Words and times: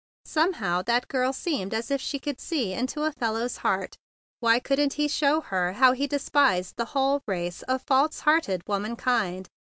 Some¬ 0.25 0.55
how 0.55 0.81
that 0.81 1.07
girl 1.07 1.31
seemed 1.31 1.75
as 1.75 1.91
if 1.91 2.01
she 2.01 2.17
could 2.17 2.39
see 2.41 2.73
into 2.73 3.03
a 3.03 3.11
fellow's 3.11 3.57
heart. 3.57 3.97
Why 4.39 4.57
couldn't 4.59 4.93
he 4.93 5.03
THE 5.03 5.11
BIG 5.11 5.11
BLUE 5.11 5.27
SOLDIER 5.27 5.33
51 5.41 5.43
show 5.43 5.47
her 5.49 5.73
how 5.73 5.91
he 5.91 6.07
despised 6.07 6.73
the 6.75 6.85
whole 6.85 7.21
race 7.27 7.61
of 7.61 7.83
false 7.83 8.21
hearted 8.21 8.63
womankind? 8.67 9.47